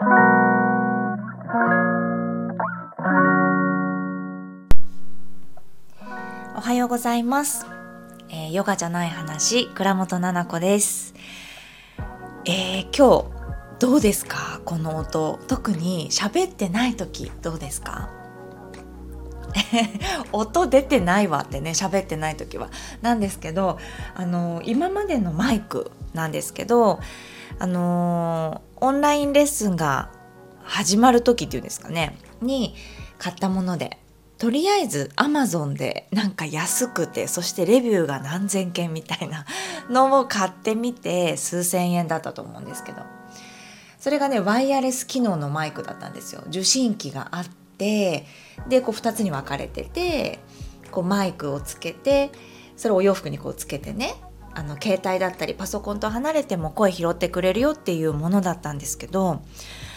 [6.60, 7.66] はようございます、
[8.28, 11.14] えー、ヨガじゃない話倉本々子です。
[12.44, 14.60] えー、今日どうですか？
[14.64, 15.40] この音。
[15.48, 18.08] 特に喋ってない時どうですか？
[20.30, 22.68] 音出てないわってね喋ってない時は。
[23.02, 23.78] なんですけど
[24.14, 27.00] あの今までのマイクなんですけど
[27.58, 30.10] あのオンラインレッスンが
[30.62, 32.18] 始まる時っていうんですかね。
[32.40, 32.74] に
[33.18, 33.98] 買ったもので
[34.38, 39.44] とりあえずアマゾンでなんか安くてそしてレビューが何千件みたいな
[39.90, 43.02] のを買ってみて数千円だったと思うんですけど。
[43.98, 46.42] それがねワイヤレス機能のマイクだったんですよ。
[46.46, 48.26] 受信機があって
[48.68, 50.38] でこう2つに分かれてて
[50.90, 52.30] こうマイクをつけて
[52.76, 54.14] それをお洋服にこうつけてね
[54.58, 59.40] あの携帯だったりパソコンと離れても声拾ってくれるよっていうものだったんですけど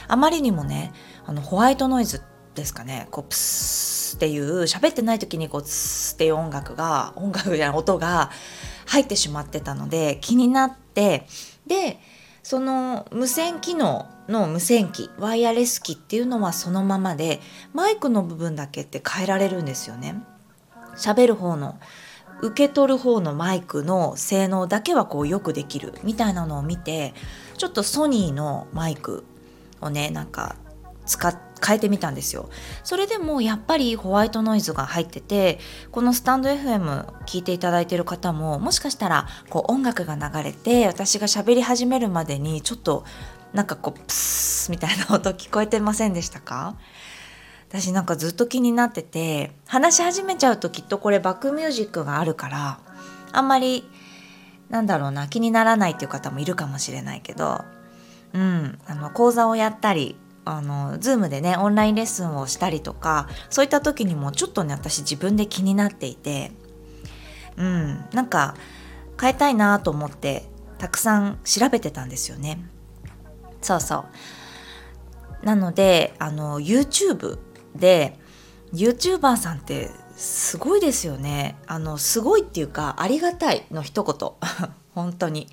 [0.08, 0.94] あまりにもね
[1.26, 2.22] あのホワイトノイズ
[2.54, 8.30] ですかねこうプスっていう喋ってない時にこうツっていう音楽が音楽じゃない音が
[8.86, 11.26] 入ってしまってたので気になって
[11.66, 12.00] で
[12.44, 17.40] その無線機能の無線機ワイヤレス機っていうのはそのままで
[17.74, 20.22] マイクの部分だけって変えられるんですよね。
[20.98, 21.80] 喋る方の
[22.42, 27.14] 受け取る方のマイクの性能だけはこうよくできるみたいなのを見て
[27.58, 29.24] ちょっとソニーのマイク
[29.82, 30.56] をねなんか
[31.06, 32.50] 使っ変えてみたんですよ。
[32.84, 35.60] それでもやっぱりホワイトノイズが入ってて
[35.92, 43.06] このスタンド FM 聞いていただいてる方ももしかしたらこう音楽が流れて私が喋り始めるまでにちょっと
[43.54, 46.76] なんかこうプスみたいな音聞こえてませんでしたか？
[47.72, 52.80] 私なんかずっと気になってて話し始めちゃうときっとこれバックミュージックがあるから
[53.32, 53.90] あんまり
[54.70, 57.64] なんだろうな気にならないっていう方もいるかもしれないけど
[58.34, 66.52] うんあの講座をやったりあの Zoom でねオンラインレッスンをしたりとかそういった時にもちょっとね私自分で気になっていて
[67.56, 68.56] うんなんか
[69.20, 70.44] 変えたいなと思って
[70.78, 72.60] たくさん調べてたんですよね。
[73.62, 74.06] そうそ
[75.44, 75.46] う。
[75.46, 77.38] なのであの YouTube
[77.76, 78.18] で
[78.74, 81.58] YouTuber さんってすごいですよね。
[81.68, 84.32] あのすごいっていうかありがたいの一言。
[84.94, 85.48] 本当に。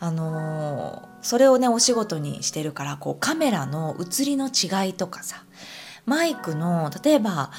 [0.00, 5.44] あのー、それをねお仕事にしてるからこうカメラの写りの違いとかさ
[6.06, 7.52] マイクの例えば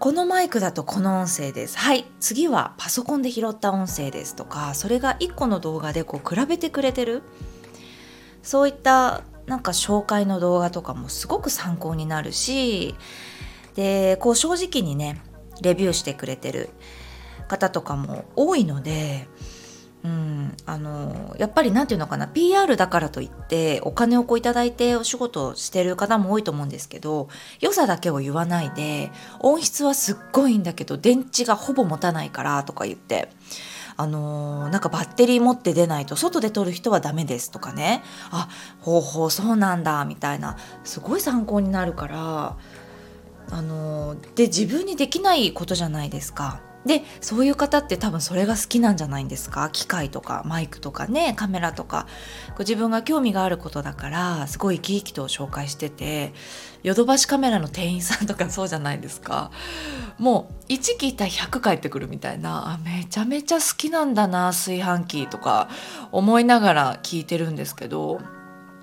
[0.00, 1.78] このマイクだとこの音声です。
[1.78, 7.22] はい次はパソコンで拾った音声ですとかそれが1個の動画でこう比べてくれてる。
[8.42, 12.94] そういったなんか紹介の動画とかもすごく参考になるし
[13.74, 15.20] でこう正直にね
[15.60, 16.70] レビューしてくれてる
[17.48, 19.26] 方とかも多いので
[20.02, 27.28] うん、あのやっぱり何て言うのかな PR だからといってお金をこういただいてお仕事をしてる方も多いと思うんですけど
[27.60, 33.28] 良さだけを言わないで音質はすっごいんだけど電池がほぼ持たないからとか言って
[34.00, 38.02] あのなんかバッテリー持って出ないと外で撮る人はダメですとかね。
[38.30, 38.48] あ
[38.80, 40.56] ほうほうそうなんだみたいな。
[40.84, 42.56] すごい参考になるから。
[43.52, 46.62] あので自分にできないことじゃないですか。
[46.86, 49.68] でそういう方って多分それが好きなんじゃないんですか？
[49.70, 52.06] 機械とかマイクとかねカメラとか。
[52.58, 56.32] 自分が興味があることだからすごい生き生きと紹介してて
[56.82, 59.50] ヨドバシカメラの店員さんとか そうじゃないですか。
[60.18, 62.72] もう1聞いたら100返ってくるみたいな。
[62.72, 65.68] あめちゃめちゃ好きなんだな炊飯器とか
[66.12, 68.20] 思いながら聞いてるんですけど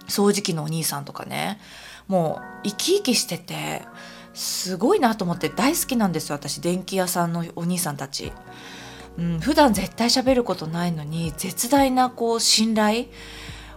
[0.07, 1.59] 掃除機のお兄さんとかね。
[2.07, 3.83] もう生き生きしてて
[4.37, 8.31] すごいなと思って大好きなんです私電気屋さんのお兄さんたち。
[9.17, 13.05] うん、普段絶対喋ることないのに絶大なこう信頼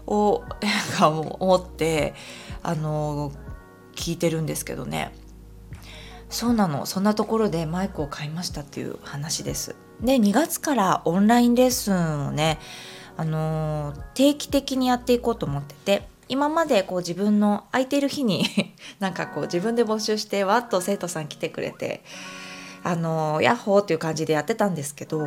[0.07, 0.45] を
[1.39, 2.13] 思って
[2.63, 3.33] あの
[3.97, 5.15] 聞いてるんですけどね。
[6.29, 6.85] そうなの。
[6.85, 9.77] そんなところでマイクを買いましたっていう話です。
[10.03, 12.59] で2月からオンラインレッスンをね
[13.17, 16.20] あの定期的にやっていこうと思ってて。
[16.31, 18.47] 今までこう自分の空いてる日に
[19.01, 22.03] なんかこう自分で募集してわっと生徒さん来てくれて
[22.83, 25.25] あのヤッホーっていう感じでやってたんですけど、う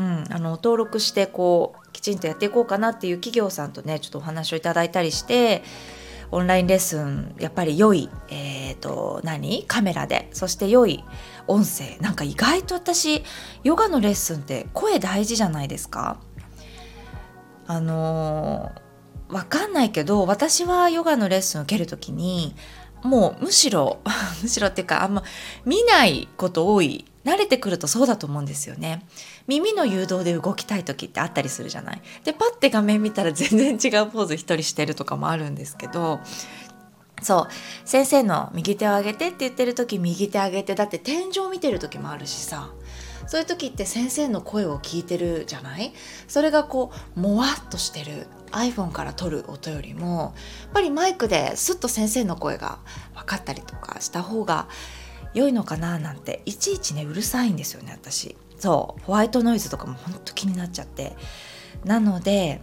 [0.00, 5.64] ん、あの登録してこうきちんとやっていこうかなっていう企業さんとねちょっとお話をいただいたりして
[6.30, 9.64] オンラインレッスンやっぱり良い、えーと、何？
[9.64, 10.28] カメラで。
[10.32, 11.04] そして良い
[11.46, 11.96] 音声。
[12.00, 13.22] なんか意外と私
[13.62, 16.18] ヨガのレッスンって声大事じゃないですか？
[17.68, 18.85] あのー
[19.28, 22.54] わかんないけど私はヨガのレッスンを受ける時に
[23.02, 23.98] もうむしろ
[24.42, 25.22] むしろっていうかあんま
[25.64, 27.04] 見ないこと多い。
[27.24, 29.04] 慣れてくるとそうだと思うんですよね。
[29.48, 32.00] 耳の誘導で動きたい時ってあったりするじゃない。
[32.22, 36.20] でパッて画面見たら全然違うポーズ一人してるとかもあるんですけど
[37.20, 37.88] そう。
[37.88, 42.70] 先生の右手を上げてって言ってる時右手上げてだって天井見てる時もあるしさ。
[43.26, 45.92] そういう時って先生の声を聞いてるじゃない？
[46.28, 48.26] それがこうもわっとしてる。
[48.52, 52.78] iPhone から撮る音よりもやっぱりマイクですっと先生の声が
[53.14, 54.68] 分かったりとかした方が
[55.34, 58.36] 良いのかななんていちいちねうるさいんですよね私。
[58.58, 59.02] そう。
[59.02, 61.16] ホワイトノイズとかもほんと気になっちゃって。
[61.84, 62.62] なので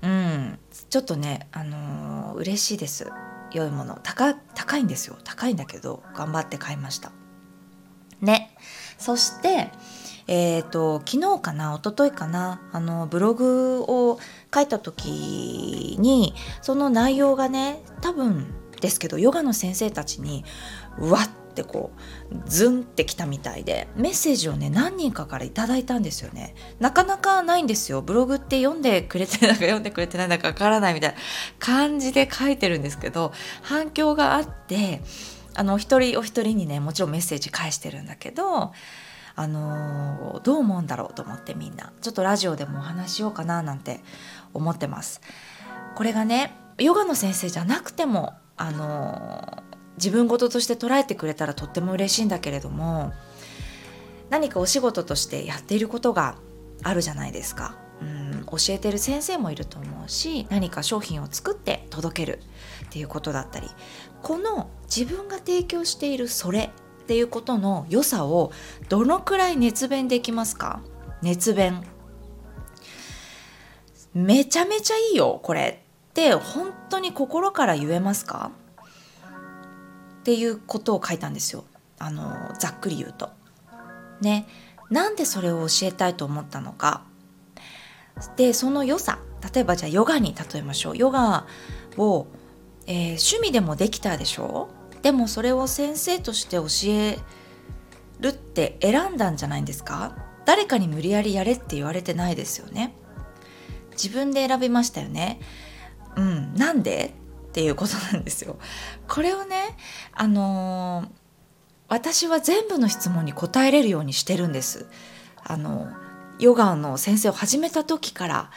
[0.00, 0.58] うん。
[0.88, 3.10] ちょっとねあのー、嬉しいです。
[3.52, 4.00] 良いもの。
[4.02, 5.16] 高高いんですよ。
[5.22, 7.12] 高いんだけど頑張って買いました。
[8.22, 8.51] ね。
[8.98, 9.70] そして
[10.28, 14.18] えーと、昨日かな一昨日かなあのブログを
[14.54, 18.46] 書いた時にその内容がね多分
[18.80, 20.44] ですけどヨガの先生たちに
[20.98, 21.92] わってこ
[22.30, 26.54] うズンってきたみたいでメッセージをね何人かから頂いたんですよね。
[26.80, 28.02] なかなかないんですよ。
[28.02, 31.16] ブログって読んでくれてないか 読んでくれてないのかわからないみたいな
[31.58, 35.02] 感じで書いてるんですけど反響があって
[35.54, 38.72] あの一人お一人にねもちろんメッセージ返してるんだけど
[39.34, 41.92] あの、どう思うんだろうと思ってみんな。
[42.02, 44.00] ちょっとラジオでもお話しようかななんて
[44.52, 45.20] 思ってます。
[45.94, 49.62] これがねヨガの先生じゃなくてもあの、
[49.96, 53.12] 自分事として捉えてくれたらとっても嬉しいんだけれども
[54.30, 56.36] 何かお仕事としてやっていることが
[56.82, 57.81] あるじゃないですか。
[58.02, 58.06] う
[58.40, 62.40] ん教えてる先生もいると思うし何か商品を作って届ける
[62.86, 63.68] っていうことだったり
[64.22, 66.70] この自分が提供しているそれ
[67.02, 68.52] っていうことの良さを
[68.88, 70.80] どのくらい熱弁できますか？
[71.22, 71.82] 熱弁。
[74.14, 78.52] めちゃめちゃいいよこれって本当に心から言えますか？
[80.20, 81.64] っていうことを書いたんですよ。
[81.98, 83.30] あのざっくり言うと。
[84.20, 84.46] ね。
[84.90, 87.02] なんでそれを教えたいと思ったのか。
[88.36, 89.18] でその良さ
[89.54, 90.96] 例えばじゃあヨガに例えましょう。
[90.96, 91.46] ヨガ
[91.96, 92.26] を、
[92.86, 94.68] えー、趣味でもできたでしょ？
[95.02, 97.18] でもそれを先生として教え
[98.20, 100.16] るって選んだんじゃないんですか？
[100.44, 102.94] 誰かに無理やりやれって言われてないですよね。
[103.90, 105.40] 自分で選びましたよね。
[106.16, 107.14] うんなんで？
[107.48, 108.58] っていうことなんですよ。
[109.08, 109.76] これをね
[110.12, 111.08] あのー、
[111.88, 114.86] 私は全部の質問に答えれるようにしてるんです。
[115.44, 115.88] あの
[116.42, 118.50] ヨガの先生を始めた時から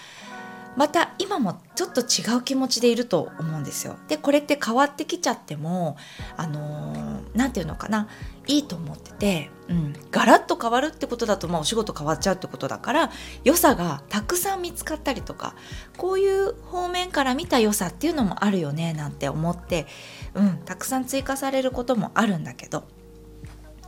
[0.75, 3.95] また今もちょっと違う気持ちでいると思うんですよ。
[4.07, 5.95] でこれって変わってきちゃっても
[6.35, 8.09] あの何、ー、て言うのかな
[8.47, 13.11] いいと思ってて、うん、ガラッと変わるってことだとまあお仕事変わっちゃうってことだから
[13.43, 15.55] 良さがたくさん見つかったりとか
[15.95, 19.85] こういう方面から見た良さっていうのもあるよねなんて思って、
[20.33, 22.83] うん、たくさん追加されることもあるんだけど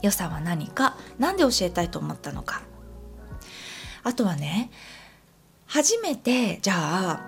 [0.02, 2.62] 良さは何か何で教えたいと思ったのか
[4.07, 4.71] あとはね
[5.65, 7.21] 初めてじゃあ、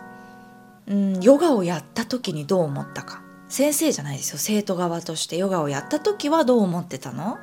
[0.87, 3.21] うん、ヨガをやった時にどう思ったか。
[3.49, 4.37] 先生じゃないですよ。
[4.37, 7.37] 生徒側としてヨガをやった時はどう思ってたの？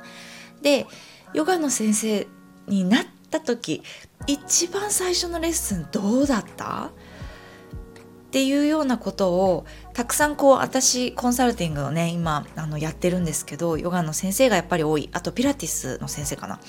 [0.63, 0.87] で
[1.33, 2.27] ヨガの先生
[2.67, 3.83] になった時
[4.25, 6.85] 一番最初のレッスンどうだった？
[6.85, 15.09] っていうようなことをたくさんこう私コンサルティングをね今あのやってるんですけどヨガの先生がやっぱり多い。
[15.13, 16.59] あとピラティスの先生かな。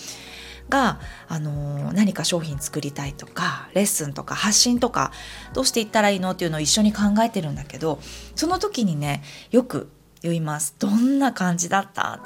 [0.69, 5.13] が、あのー、何か商品作りたいとかレッスンとか発信とか
[5.55, 8.01] どうしていったらいいのっていうのを一緒に考えてるんだけど
[8.35, 9.91] その時にねよく
[10.23, 12.21] 言います「どんな感じだった?」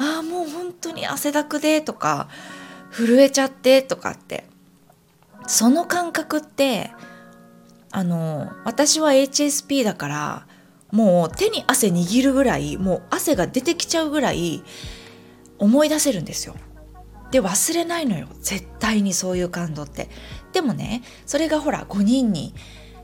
[0.00, 2.28] ああもう本当に汗だくでとか
[2.92, 4.46] 震えちゃってとかって
[5.46, 6.92] その感覚って
[7.90, 10.46] あの私は HSP だから
[10.90, 14.62] もう手に汗握るぐらいもう汗が出てきちゃうぐらい
[15.58, 16.54] 思い出せるんですよ。
[17.30, 18.26] で忘れないのよ。
[18.40, 20.08] 絶対にそういう感動って。
[20.52, 22.54] でもねそれがほら5人に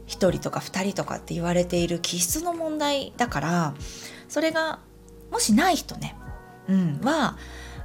[0.06, 3.74] 1人とか2人とかって言われている気質の問題だから
[4.28, 4.80] それが
[5.30, 6.16] もしない人ね、
[6.68, 7.36] うん、は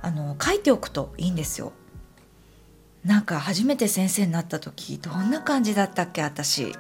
[0.01, 1.73] あの書いておくといいんですよ。
[3.03, 6.75] なんか初めて先生になった時どんな感じだったっけ私。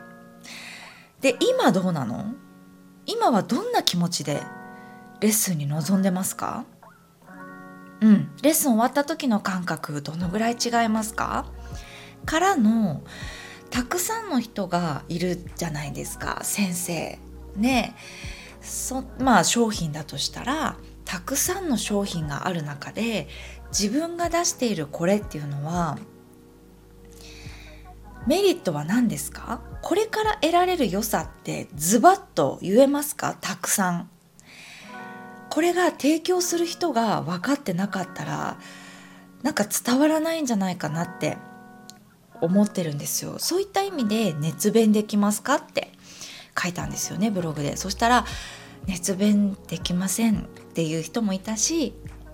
[1.21, 2.33] で今どうなの？
[3.05, 4.41] 今はどんな気持ちで
[5.19, 6.65] レッスンに臨んでますか？
[8.01, 11.45] うん、レッスン終わった時の感覚どのぐらい違いますか？
[12.25, 13.03] からの
[13.69, 17.19] たくさんの人がいるじゃないですか先生。
[17.55, 17.95] ね。
[18.61, 23.27] そまあ商品だとしたらたくさんの商品がある中で
[23.71, 25.97] 自分が出しているこれっていうのは
[28.27, 29.61] メリットは何ですか？
[29.81, 33.37] これから得られる良さってズバッと言えますか？
[33.39, 34.09] たくさん。
[35.49, 38.57] これが提供する人が分かってなかったら
[39.41, 41.37] なんか伝わらないんじゃないかなって
[42.41, 45.91] 思ってるんですよそういった意味で熱弁できますかって
[46.61, 48.25] 書いたんですよねブログでそしたら
[48.85, 50.41] 熱弁できませんっ
[50.73, 51.93] ていう人もいたし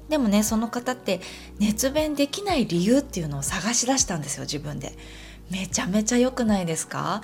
[0.09, 1.21] でもねその方って
[1.59, 4.93] 熱弁できない理由っていうのを探し出したんですよ自分で。
[5.51, 7.21] めちゃめちゃ良くないですか？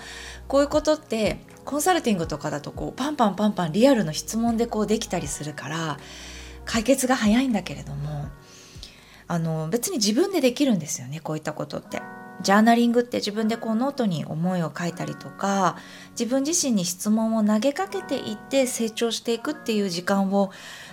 [0.48, 5.98] こういうことってコンサルティングとかだとこうパンパンパンパンリアルの質問でこうできたりするから
[6.66, 8.26] 解決が早いんだけれども
[9.28, 12.02] あの別に自分でできるんですよねこういったことって。
[12.42, 15.78] ジャーナリングって自分でこうノートに思いを書いたりとか
[16.20, 20.52] 自分自身に質問を投げかけていって成長していくっていう時間を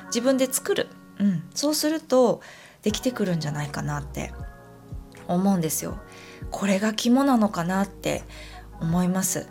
[0.08, 2.42] 自分で作る、うん、そうすると
[2.82, 4.30] できてくるんじゃないかなって
[5.28, 5.98] 思うんですよ。
[6.50, 8.22] これが肝なのかなって
[8.80, 9.48] 思います。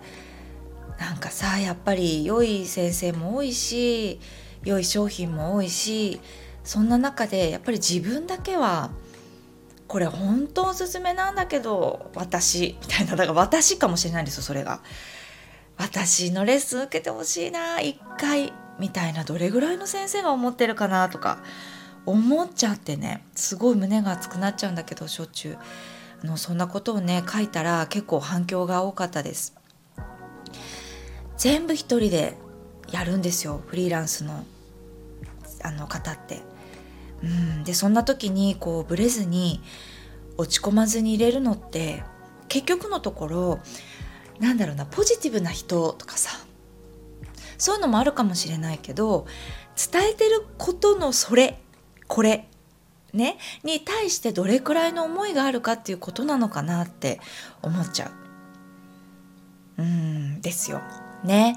[1.00, 4.19] なんかさやっぱり良い先生も多いし
[4.63, 6.19] 良い商品も多いし
[6.63, 8.89] そんな中でやっぱり自分だけは
[9.88, 14.81] これ本当おすすめなんだけど私みたいなだから私かもしれないんですよそれが。
[15.77, 21.38] 私のレッスン受けてほしいな一回みたいなどれぐらいの先生が思ってるかなとか
[22.08, 25.58] 思っちゃってねすごい胸が熱くなっちゃうんだけどしょっちゅう
[26.24, 29.56] あのそんなことをね書いたら結構反響が多かったです。
[31.38, 32.36] 全部一人で
[32.92, 34.46] やるんですよフリーランスの
[35.64, 36.42] あの方って。
[37.22, 39.62] うん、でそんな時にこうブレずに
[40.38, 42.04] 落ち込まずに入れるのって
[42.48, 43.60] 結局のところ
[44.40, 46.30] なんだろうなポジティブな人とかさ
[47.58, 49.26] そういうのもあるかもしれないけど
[49.92, 51.60] 伝えてることのそれ
[52.08, 52.48] これ
[53.14, 57.20] ねに対してどれくらいの思いがあるかっていうことなのかなって
[57.62, 58.12] 思っちゃ
[59.78, 60.82] ううんですよ
[61.24, 61.56] ね。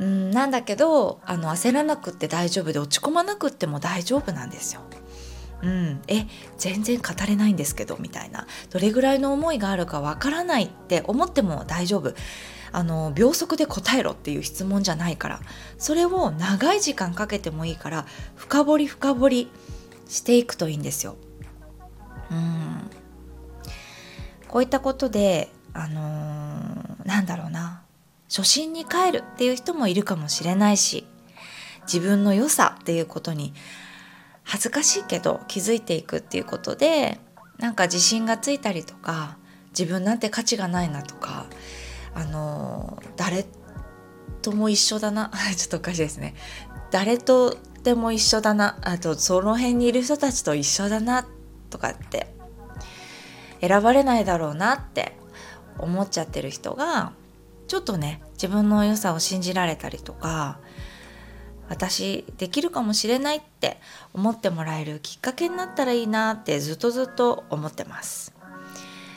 [0.00, 4.82] うんなんだけどあの焦らなくって大丈夫で落ち込まなくっても大丈夫なんですよ。
[5.62, 6.26] うん、え
[6.58, 12.14] 全然語れないんですけどみたいなどれぐらいの思いがあるかわからないって思っても大丈夫
[12.76, 15.40] あの秒速で答えろっていう質問じゃないから
[15.78, 18.04] それを長い時間かけてもいいから
[18.34, 19.50] 深掘り深掘り
[20.08, 21.16] していくといいんですよ。
[22.30, 22.90] うん
[24.46, 27.82] こういったことであのー、なんだろうな
[28.28, 31.06] 初心に帰るっていう人もいるかもしれないし
[31.90, 33.54] 自分の良さっていうことに
[34.42, 37.18] 恥ずかしいけど気づいていくっていうことで
[37.58, 39.38] なんか自信がついたりとか
[39.70, 41.46] 自分なんて価値がないなとか
[42.16, 43.44] あの誰
[44.40, 45.30] とも一緒だな。
[45.54, 46.34] ちょっとおかしいですね。
[46.90, 48.78] 誰とでも一緒だな。
[48.80, 51.26] あとその辺にいる人たちと一緒だな
[51.68, 52.34] とかって
[53.60, 55.14] 選ばれないだろうなって
[55.78, 57.12] 思っちゃってる人が
[57.68, 60.58] ちょっとね自分の良さを信じられたりとか
[61.68, 63.78] 私できるかもしれないって
[64.14, 68.32] 思ってもらえるきっかけになったらいいなってずっとずっと思ってます。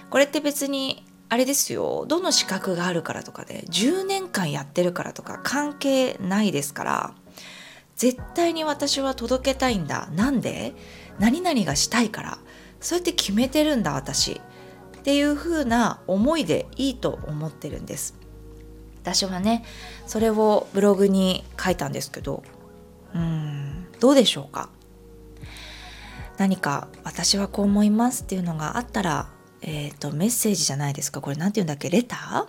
[0.09, 2.05] これって別にあれですよ。
[2.07, 7.13] どの資格があるからとかで10年間やってるからとか関係ないですから
[7.95, 10.09] 絶対に私は届けたいんだ。
[10.13, 10.73] なんで？
[11.19, 12.39] 何々がしたいから。
[12.79, 14.41] そうやって決めてるんだ私。
[14.99, 18.15] っていう風な思いでいいと思ってるんです。
[19.01, 19.63] 私はね
[20.07, 22.43] それをブログに書いたんですけど
[23.13, 24.69] うんどうでしょうか？
[26.37, 29.29] 何か私はこう思いますっていうのがあったら、
[29.61, 31.21] えーと、メッセージじゃないですか。
[31.21, 31.89] これ何て言うんだっけ？
[31.89, 32.47] レタ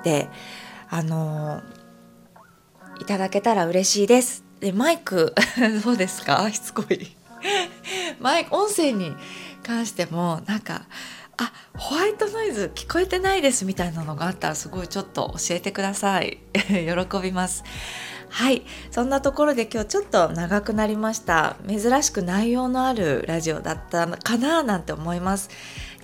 [0.00, 0.04] ー？
[0.04, 0.28] で
[0.88, 1.62] あの
[3.00, 4.44] いただけたら嬉しいです。
[4.60, 5.34] でマイク
[5.84, 6.50] どうですか？
[6.52, 7.14] しつこい。
[8.20, 9.14] マイク音声に
[9.62, 10.86] 関してもなんか
[11.36, 16.38] あホワイトノイズ聞こえてないですみたいなのがあったらすごいちょっと教えてください。
[16.54, 17.62] 喜びます。
[18.28, 18.62] はい。
[18.90, 21.56] そんなところで今日ちょっと長くなりました。
[21.66, 25.48] 珍しく内容のあるラジオだったかななんて思います。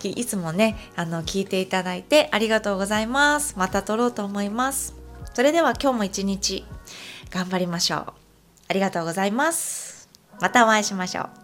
[0.02, 3.54] いつもねあの聞いていただいてありがとうございます。
[3.56, 4.94] また撮ろうと思います。
[5.34, 6.64] それでは今日も一日
[7.30, 8.12] 頑張りましょう。
[8.68, 10.08] ありがとうございます。
[10.40, 11.41] またお会いしましょう。